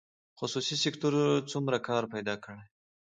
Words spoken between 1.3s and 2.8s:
څومره کار پیدا کړی؟